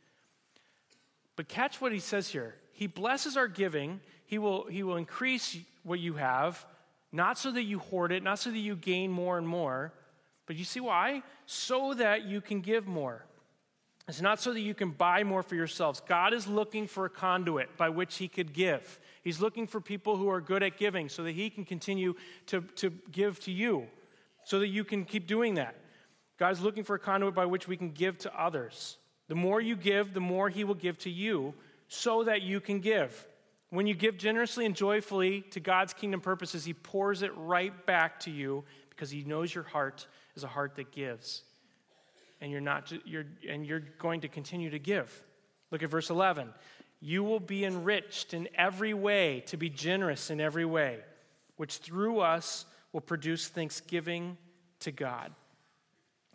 [1.35, 5.57] But catch what He says here He blesses our giving, He will, he will increase
[5.83, 6.65] what you have,
[7.11, 9.93] not so that you hoard it, not so that you gain more and more,
[10.45, 11.23] but you see why?
[11.45, 13.25] So that you can give more.
[14.07, 16.01] It's not so that you can buy more for yourselves.
[16.05, 18.99] God is looking for a conduit by which He could give.
[19.23, 22.15] He's looking for people who are good at giving so that He can continue
[22.47, 23.87] to, to give to you,
[24.43, 25.75] so that you can keep doing that.
[26.37, 28.97] God's looking for a conduit by which we can give to others.
[29.27, 31.53] The more you give, the more He will give to you
[31.87, 33.27] so that you can give.
[33.69, 38.19] When you give generously and joyfully to God's kingdom purposes, He pours it right back
[38.21, 41.43] to you because He knows your heart is a heart that gives.
[42.41, 45.23] And you're, not, you're, and you're going to continue to give.
[45.69, 46.49] Look at verse 11.
[46.99, 50.99] You will be enriched in every way to be generous in every way,
[51.57, 54.37] which through us will produce thanksgiving
[54.81, 55.31] to God.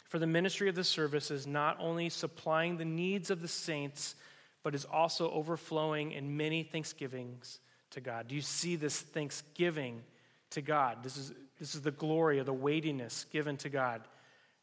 [0.08, 4.14] For the ministry of the service is not only supplying the needs of the saints,
[4.62, 8.28] but is also overflowing in many thanksgivings to God.
[8.28, 10.02] Do you see this thanksgiving
[10.50, 11.02] to God?
[11.02, 14.02] This is, this is the glory of the weightiness given to God.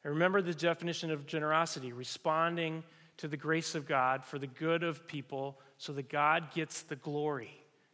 [0.03, 2.83] And remember the definition of generosity responding
[3.17, 6.95] to the grace of God for the good of people so that God gets the
[6.95, 7.51] glory.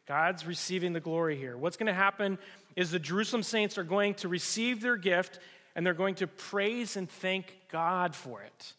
[0.07, 1.55] God's receiving the glory here.
[1.55, 2.39] What's going to happen
[2.75, 5.39] is the Jerusalem saints are going to receive their gift
[5.75, 8.73] and they're going to praise and thank God for it.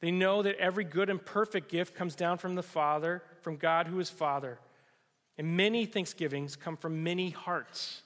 [0.00, 3.86] They know that every good and perfect gift comes down from the Father, from God
[3.86, 4.58] who is Father.
[5.38, 8.02] And many thanksgivings come from many hearts.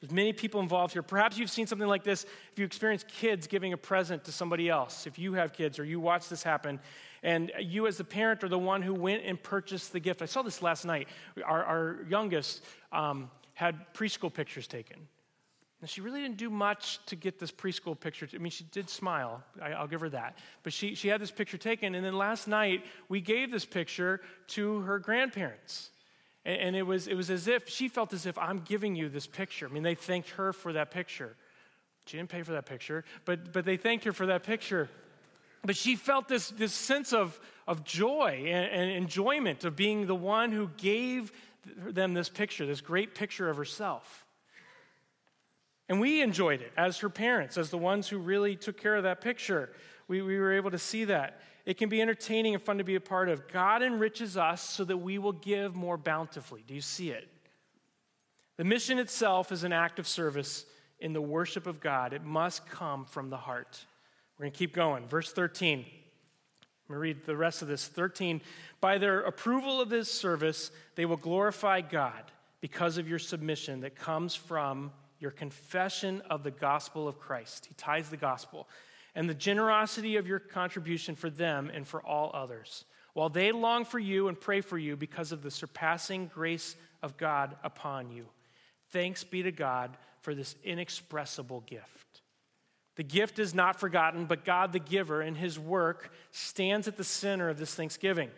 [0.00, 1.02] There's many people involved here.
[1.02, 4.68] Perhaps you've seen something like this if you experience kids giving a present to somebody
[4.68, 6.80] else, if you have kids or you watch this happen,
[7.22, 10.20] and you as the parent are the one who went and purchased the gift.
[10.20, 11.08] I saw this last night.
[11.44, 15.08] Our, our youngest um, had preschool pictures taken.
[15.84, 18.28] She really didn't do much to get this preschool picture.
[18.34, 19.44] I mean, she did smile.
[19.60, 20.38] I, will give her that.
[20.62, 21.94] But she, she had this picture taken.
[21.94, 25.90] And then last night, we gave this picture to her grandparents.
[26.46, 29.10] And, and it, was, it was as if she felt as if I'm giving you
[29.10, 29.66] this picture.
[29.66, 31.36] I mean, they thanked her for that picture.
[32.06, 34.88] She didn't pay for that picture, but, but they thanked her for that picture.
[35.64, 40.14] But she felt this, this sense of, of joy and, and enjoyment of being the
[40.14, 41.32] one who gave
[41.76, 44.24] them this picture, this great picture of herself.
[45.88, 49.02] And we enjoyed it as her parents, as the ones who really took care of
[49.02, 49.70] that picture.
[50.06, 51.40] We, we were able to see that.
[51.66, 53.48] It can be entertaining and fun to be a part of.
[53.48, 56.64] God enriches us so that we will give more bountifully.
[56.66, 57.28] Do you see it?
[58.56, 60.64] The mission itself is an act of service
[61.00, 62.12] in the worship of God.
[62.12, 63.84] It must come from the heart.
[64.38, 65.06] We're going to keep going.
[65.08, 65.84] Verse 13.
[66.88, 67.88] Let me read the rest of this.
[67.88, 68.40] 13.
[68.80, 73.96] By their approval of this service, they will glorify God because of your submission that
[73.96, 77.66] comes from your confession of the gospel of Christ.
[77.66, 78.68] He ties the gospel.
[79.16, 83.84] And the generosity of your contribution for them and for all others, while they long
[83.86, 88.26] for you and pray for you because of the surpassing grace of God upon you.
[88.90, 92.20] Thanks be to God for this inexpressible gift.
[92.96, 97.04] The gift is not forgotten, but God, the giver, and his work stands at the
[97.04, 98.30] center of this thanksgiving.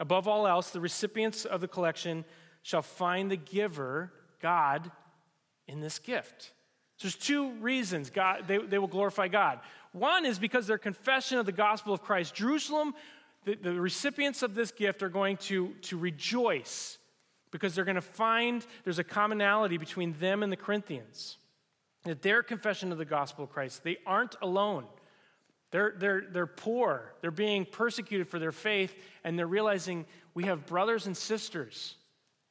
[0.00, 2.26] Above all else, the recipients of the collection
[2.62, 4.90] shall find the giver, God,
[5.66, 6.52] in this gift.
[6.96, 9.60] So there's two reasons God, they, they will glorify God.
[9.96, 12.34] One is because their confession of the gospel of Christ.
[12.34, 12.94] Jerusalem,
[13.46, 16.98] the, the recipients of this gift are going to, to rejoice
[17.50, 21.38] because they're going to find there's a commonality between them and the Corinthians.
[22.04, 24.84] That their confession of the gospel of Christ, they aren't alone.
[25.70, 27.14] They're, they're, they're poor.
[27.22, 30.04] They're being persecuted for their faith, and they're realizing
[30.34, 31.94] we have brothers and sisters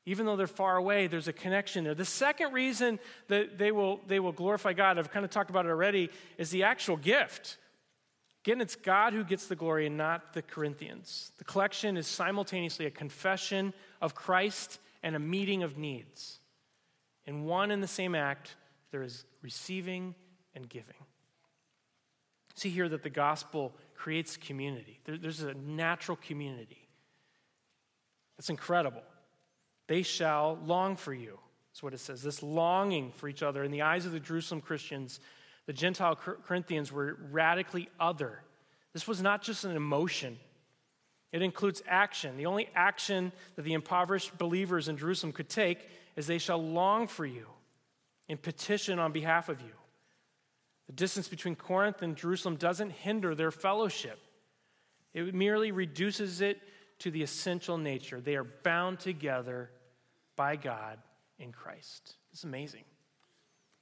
[0.05, 1.95] even though they're far away, there's a connection there.
[1.95, 5.65] The second reason that they will, they will glorify God, I've kind of talked about
[5.65, 7.57] it already, is the actual gift.
[8.43, 11.31] Again, it's God who gets the glory and not the Corinthians.
[11.39, 16.39] The collection is simultaneously a confession of Christ and a meeting of needs.
[17.25, 18.55] In one and the same act,
[18.91, 20.13] there is receiving
[20.53, 20.93] and giving.
[22.53, 24.99] See here that the gospel creates community.
[25.05, 26.87] There, there's a natural community.
[28.37, 29.01] It's incredible.
[29.87, 31.39] They shall long for you.
[31.71, 32.23] That's what it says.
[32.23, 33.63] This longing for each other.
[33.63, 35.19] In the eyes of the Jerusalem Christians,
[35.65, 38.39] the Gentile Corinthians were radically other.
[38.93, 40.39] This was not just an emotion,
[41.31, 42.37] it includes action.
[42.37, 47.07] The only action that the impoverished believers in Jerusalem could take is they shall long
[47.07, 47.47] for you
[48.29, 49.73] and petition on behalf of you.
[50.87, 54.17] The distance between Corinth and Jerusalem doesn't hinder their fellowship,
[55.13, 56.61] it merely reduces it
[56.99, 58.21] to the essential nature.
[58.21, 59.71] They are bound together
[60.35, 60.99] by God
[61.39, 62.15] in Christ.
[62.31, 62.83] It's amazing.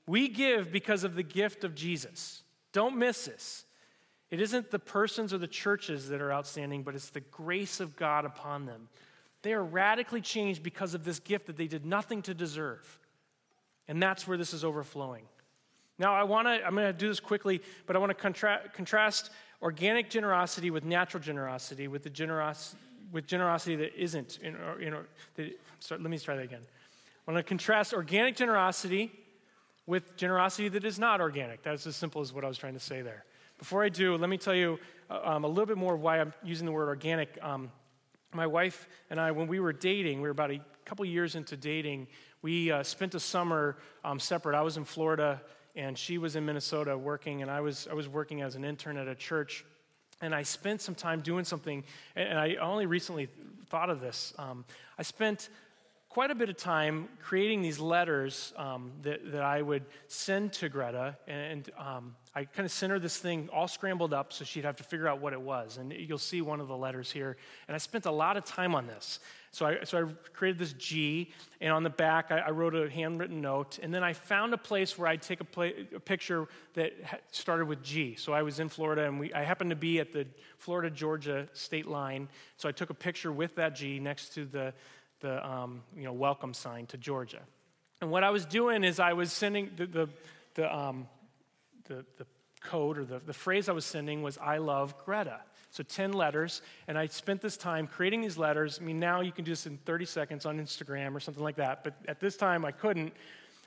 [0.07, 2.43] We give because of the gift of Jesus.
[2.71, 3.65] Don't miss this.
[4.29, 7.95] It isn't the persons or the churches that are outstanding, but it's the grace of
[7.95, 8.89] God upon them.
[9.43, 12.99] They are radically changed because of this gift that they did nothing to deserve.
[13.87, 15.25] And that's where this is overflowing.
[15.99, 18.61] Now, I want to, I'm going to do this quickly, but I want to contra-
[18.73, 19.29] contrast
[19.61, 22.79] organic generosity with natural generosity, with the generosity
[23.13, 24.39] with generosity that isn't.
[24.41, 25.03] In, you know,
[25.35, 26.63] that, sorry, let me try that again.
[27.25, 29.11] I want to contrast organic generosity
[29.85, 31.63] with generosity that is not organic.
[31.63, 33.23] That's as simple as what I was trying to say there.
[33.59, 36.33] Before I do, let me tell you uh, um, a little bit more why I'm
[36.43, 37.37] using the word organic.
[37.41, 37.71] Um,
[38.33, 41.55] my wife and I, when we were dating, we were about a couple years into
[41.55, 42.07] dating,
[42.41, 44.57] we uh, spent a summer um, separate.
[44.57, 45.41] I was in Florida
[45.75, 48.97] and she was in Minnesota working, and I was, I was working as an intern
[48.97, 49.65] at a church.
[50.23, 51.83] And I spent some time doing something,
[52.15, 53.27] and I only recently
[53.67, 54.33] thought of this.
[54.39, 54.63] Um,
[54.97, 55.49] I spent
[56.13, 60.69] quite a bit of time creating these letters um, that, that I would send to
[60.69, 61.17] Greta.
[61.27, 64.75] And um, I kind of sent her this thing all scrambled up so she'd have
[64.75, 65.77] to figure out what it was.
[65.77, 67.35] And you'll see one of the letters here.
[67.67, 69.21] And I spent a lot of time on this.
[69.49, 72.89] So I, so I created this G, and on the back, I, I wrote a
[72.89, 73.79] handwritten note.
[73.81, 76.93] And then I found a place where I'd take a, play, a picture that
[77.31, 78.15] started with G.
[78.15, 80.27] So I was in Florida, and we, I happened to be at the
[80.59, 82.29] Florida Georgia state line.
[82.57, 84.73] So I took a picture with that G next to the,
[85.23, 87.39] the um, you know, welcome sign to Georgia.
[88.01, 90.09] And what I was doing is I was sending the, the,
[90.55, 91.07] the, um,
[91.85, 92.27] the, the
[92.61, 95.39] code or the, the phrase I was sending was, I love Greta.
[95.71, 96.61] So 10 letters.
[96.87, 98.79] And I spent this time creating these letters.
[98.81, 101.55] I mean, now you can do this in 30 seconds on Instagram or something like
[101.55, 101.85] that.
[101.85, 103.13] But at this time, I couldn't.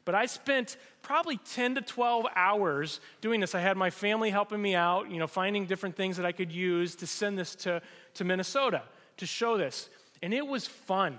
[0.05, 3.55] But I spent probably 10 to 12 hours doing this.
[3.55, 6.53] I had my family helping me out, you know, finding different things that I could
[6.53, 7.81] use to send this to,
[8.15, 8.83] to Minnesota
[9.17, 9.89] to show this.
[10.23, 11.19] And it was fun.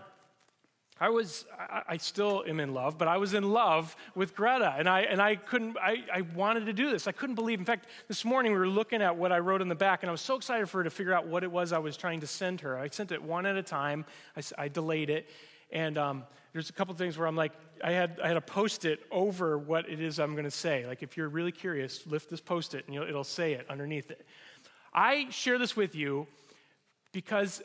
[0.99, 1.45] I was,
[1.87, 5.21] I, still am in love, but I was in love with Greta, and I, and
[5.21, 7.07] I couldn't, I, I wanted to do this.
[7.07, 9.67] I couldn't believe, in fact, this morning we were looking at what I wrote in
[9.67, 11.71] the back, and I was so excited for her to figure out what it was
[11.71, 12.79] I was trying to send her.
[12.79, 15.29] I sent it one at a time, I, I delayed it,
[15.71, 16.23] and um,
[16.53, 17.51] there's a couple things where I'm like,
[17.83, 20.87] I had, I had a post it over what it is I'm going to say.
[20.87, 24.25] Like, if you're really curious, lift this post it, and it'll say it underneath it.
[24.93, 26.25] I share this with you
[27.11, 27.61] because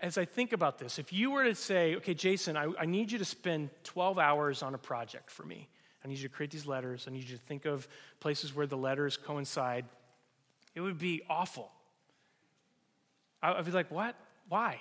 [0.00, 3.12] as I think about this, if you were to say, okay, Jason, I, I, need
[3.12, 5.68] you to spend 12 hours on a project for me,
[6.04, 7.88] I need you to create these letters, I need you to think of
[8.20, 9.84] places where the letters coincide,
[10.74, 11.70] it would be awful.
[13.42, 14.16] I, would be like, what?
[14.48, 14.80] Why?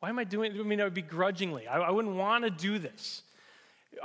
[0.00, 0.60] Why am I doing it?
[0.60, 1.66] I mean, I would be grudgingly.
[1.66, 3.22] I, I wouldn't want to do this.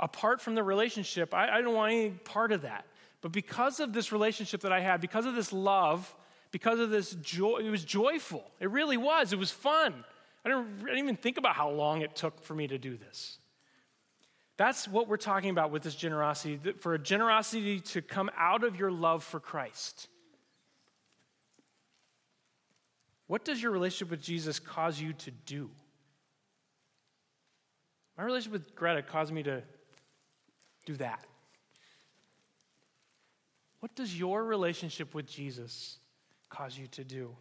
[0.00, 2.86] Apart from the relationship, I, I don't want any part of that.
[3.20, 6.14] But because of this relationship that I had, because of this love,
[6.50, 8.44] because of this joy, it was joyful.
[8.60, 9.32] It really was.
[9.32, 10.04] It was fun.
[10.46, 12.96] I didn't, I didn't even think about how long it took for me to do
[12.96, 13.38] this.
[14.56, 18.76] That's what we're talking about with this generosity for a generosity to come out of
[18.76, 20.06] your love for Christ.
[23.26, 25.68] What does your relationship with Jesus cause you to do?
[28.16, 29.62] My relationship with Greta caused me to
[30.86, 31.24] do that.
[33.80, 35.98] What does your relationship with Jesus
[36.50, 37.34] cause you to do?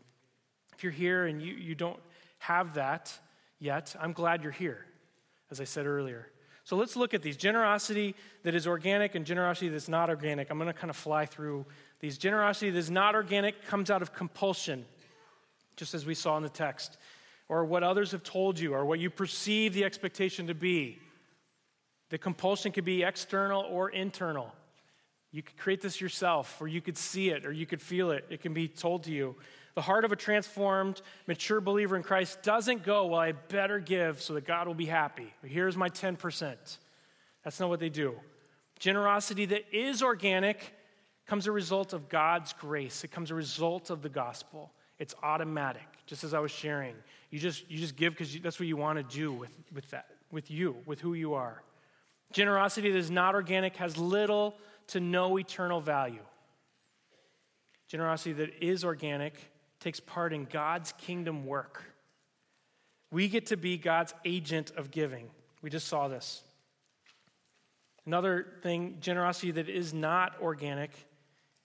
[0.76, 1.99] If you're here and you, you don't
[2.39, 3.17] have that
[3.59, 4.86] yet, I'm glad you're here,
[5.51, 6.29] as I said earlier.
[6.63, 10.49] So let's look at these generosity that is organic and generosity that's not organic.
[10.49, 11.65] I'm going to kind of fly through
[11.99, 12.17] these.
[12.17, 14.83] Generosity that is not organic comes out of compulsion,
[15.75, 16.97] just as we saw in the text,
[17.49, 20.97] or what others have told you, or what you perceive the expectation to be.
[22.09, 24.51] The compulsion could be external or internal.
[25.31, 28.25] You could create this yourself, or you could see it, or you could feel it.
[28.29, 29.36] It can be told to you.
[29.76, 34.21] The heart of a transformed, mature believer in Christ doesn't go, well, I better give
[34.21, 35.34] so that God will be happy.
[35.43, 36.55] Here's my 10%.
[37.43, 38.15] That's not what they do.
[38.80, 40.73] Generosity that is organic
[41.28, 43.03] comes a result of God's grace.
[43.03, 44.71] It comes a result of the gospel.
[44.97, 46.95] It's automatic, just as I was sharing.
[47.30, 50.07] You just, you just give because that's what you want to do with, with that,
[50.32, 51.61] with you, with who you are.
[52.32, 54.55] Generosity that is not organic has little
[54.88, 56.23] to no eternal value.
[57.88, 59.51] Generosity that is organic
[59.86, 61.83] takes part in God's kingdom work.
[63.11, 65.29] We get to be God's agent of giving.
[65.61, 66.41] We just saw this.
[68.07, 70.89] Another thing, generosity that is not organic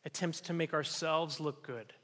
[0.05, 1.95] attempts to make ourselves look good.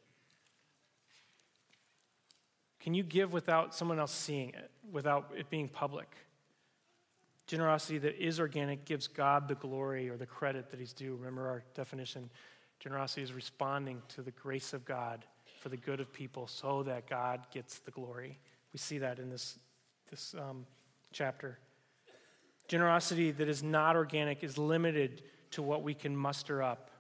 [2.81, 6.09] Can you give without someone else seeing it, without it being public?
[7.47, 11.15] Generosity that is organic gives God the glory or the credit that He's due.
[11.17, 12.31] Remember our definition
[12.81, 15.27] generosity is responding to the grace of God
[15.67, 18.39] for the good of people so that God gets the glory.
[18.73, 19.59] We see that in this,
[20.09, 20.65] this um,
[21.13, 21.59] chapter.
[22.69, 26.93] Generosity that is not organic is limited to what we can muster up.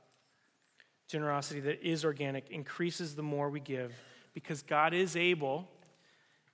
[1.06, 3.94] Generosity that is organic increases the more we give
[4.34, 5.68] because God is able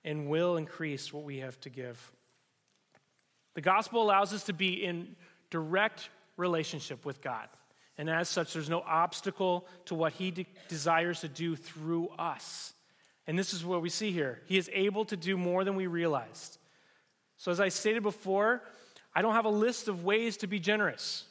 [0.05, 2.11] and will increase what we have to give.
[3.55, 5.15] The gospel allows us to be in
[5.49, 7.47] direct relationship with God.
[7.97, 12.73] And as such, there's no obstacle to what he de- desires to do through us.
[13.27, 14.41] And this is what we see here.
[14.45, 16.57] He is able to do more than we realized.
[17.37, 18.63] So, as I stated before,
[19.15, 21.25] I don't have a list of ways to be generous.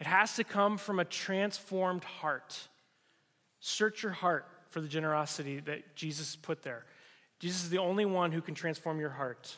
[0.00, 2.68] It has to come from a transformed heart.
[3.60, 6.84] Search your heart for the generosity that Jesus put there.
[7.38, 9.56] Jesus is the only one who can transform your heart.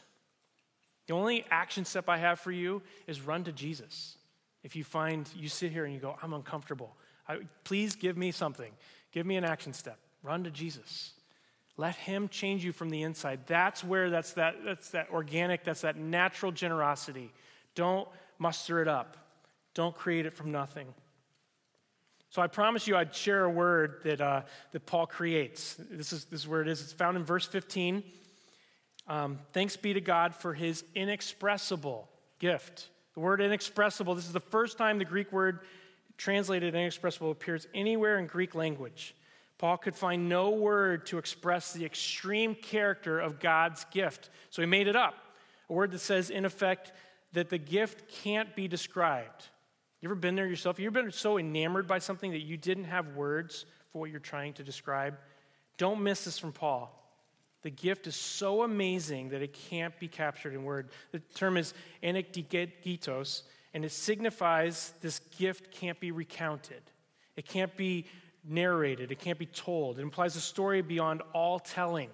[1.06, 4.18] The only action step I have for you is run to Jesus.
[4.62, 6.96] If you find you sit here and you go, I'm uncomfortable,
[7.28, 8.72] I, please give me something.
[9.12, 9.98] Give me an action step.
[10.22, 11.12] Run to Jesus.
[11.76, 13.40] Let him change you from the inside.
[13.46, 17.32] That's where that's that, that's that organic, that's that natural generosity.
[17.74, 19.16] Don't muster it up.
[19.74, 20.86] Don't create it from nothing.
[22.30, 24.42] So I promise you I'd share a word that, uh,
[24.72, 25.76] that Paul creates.
[25.90, 26.82] This is, this is where it is.
[26.82, 28.02] It's found in verse 15.
[29.06, 32.88] Um, Thanks be to God for his inexpressible gift.
[33.16, 35.60] The word inexpressible, this is the first time the Greek word
[36.18, 39.16] translated inexpressible appears anywhere in Greek language.
[39.56, 44.28] Paul could find no word to express the extreme character of God's gift.
[44.50, 45.14] So he made it up.
[45.70, 46.92] A word that says, in effect,
[47.32, 49.46] that the gift can't be described.
[50.02, 50.78] You ever been there yourself?
[50.78, 54.20] You ever been so enamored by something that you didn't have words for what you're
[54.20, 55.16] trying to describe?
[55.78, 56.92] Don't miss this from Paul.
[57.66, 60.88] The gift is so amazing that it can't be captured in word.
[61.10, 63.42] The term is anekdigetos,
[63.74, 66.80] and it signifies this gift can't be recounted.
[67.34, 68.06] It can't be
[68.48, 69.98] narrated, it can't be told.
[69.98, 72.10] It implies a story beyond all telling.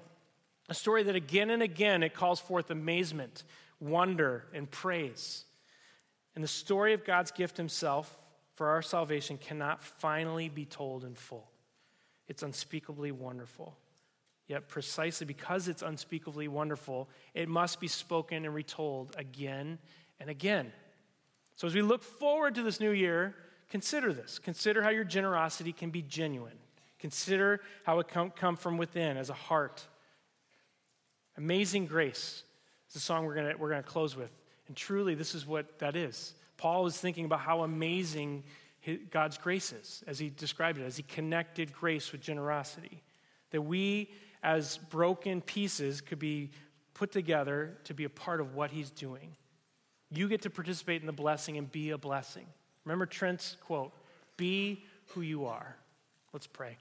[0.70, 3.44] A story that again and again it calls forth amazement,
[3.78, 5.44] wonder, and praise.
[6.34, 8.10] And the story of God's gift Himself
[8.54, 11.50] for our salvation cannot finally be told in full.
[12.26, 13.76] It's unspeakably wonderful.
[14.48, 19.78] Yet, precisely because it's unspeakably wonderful, it must be spoken and retold again
[20.20, 20.72] and again.
[21.56, 23.34] So, as we look forward to this new year,
[23.70, 24.38] consider this.
[24.38, 26.58] Consider how your generosity can be genuine.
[26.98, 29.86] Consider how it can come from within as a heart.
[31.36, 32.44] Amazing Grace
[32.88, 34.30] is the song we're going we're going to close with.
[34.68, 36.34] And truly, this is what that is.
[36.56, 38.44] Paul is thinking about how amazing
[39.10, 43.02] God's grace is, as he described it, as he connected grace with generosity.
[43.50, 44.10] That we,
[44.42, 46.50] as broken pieces, could be
[46.94, 49.36] put together to be a part of what he's doing.
[50.10, 52.46] You get to participate in the blessing and be a blessing.
[52.84, 53.92] Remember Trent's quote
[54.36, 55.76] be who you are.
[56.32, 56.76] Let's pray.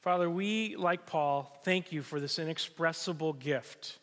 [0.00, 3.98] Father, we, like Paul, thank you for this inexpressible gift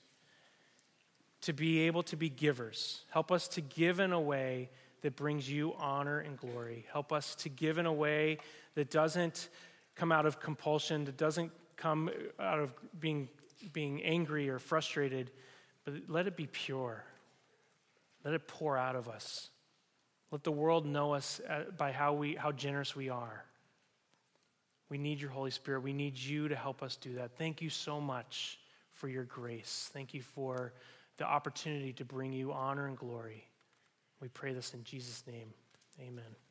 [1.42, 3.02] to be able to be givers.
[3.10, 4.70] Help us to give in a way
[5.02, 6.86] that brings you honor and glory.
[6.92, 8.40] Help us to give in a way
[8.76, 9.50] that doesn't
[9.96, 12.10] come out of compulsion, that doesn't come
[12.40, 13.30] out of being,
[13.74, 15.32] being angry or frustrated,
[15.84, 17.04] but let it be pure.
[18.24, 19.50] Let it pour out of us.
[20.32, 23.46] Let the world know us uh, by how, we, how generous we are.
[24.90, 25.82] We need your Holy Spirit.
[25.82, 27.38] We need you to help us do that.
[27.38, 28.60] Thank you so much
[28.92, 29.90] for your grace.
[29.94, 30.74] Thank you for
[31.18, 33.48] the opportunity to bring you honor and glory.
[34.22, 35.54] We pray this in Jesus' name.
[36.00, 36.45] Amen.